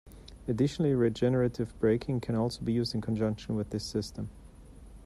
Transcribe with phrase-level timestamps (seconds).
[0.47, 4.31] Additionally, regenerative braking can also be used in conjunction with this system.